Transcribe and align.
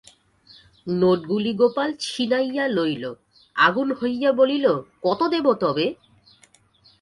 নোটগুলি 0.87 1.51
গোপাল 1.53 1.89
ছিনাইয়া 1.99 2.65
লইল, 2.67 3.03
আগুন 3.55 3.87
হইয়া 3.91 4.31
বলিল, 4.31 4.65
কত 5.03 5.21
দেব 5.33 5.45
তবে? 5.53 5.85